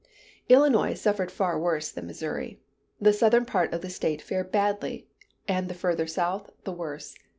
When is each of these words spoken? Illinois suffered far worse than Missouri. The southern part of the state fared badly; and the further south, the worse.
Illinois 0.49 0.95
suffered 0.95 1.29
far 1.29 1.59
worse 1.59 1.91
than 1.91 2.07
Missouri. 2.07 2.59
The 2.99 3.13
southern 3.13 3.45
part 3.45 3.71
of 3.71 3.81
the 3.81 3.89
state 3.91 4.19
fared 4.19 4.51
badly; 4.51 5.07
and 5.47 5.67
the 5.67 5.75
further 5.75 6.07
south, 6.07 6.49
the 6.63 6.73
worse. 6.73 7.13